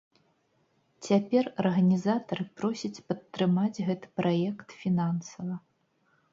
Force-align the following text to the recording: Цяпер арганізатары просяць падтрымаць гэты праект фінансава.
Цяпер 1.07 1.49
арганізатары 1.65 2.43
просяць 2.61 3.03
падтрымаць 3.13 3.83
гэты 3.91 4.13
праект 4.23 4.67
фінансава. 4.83 5.55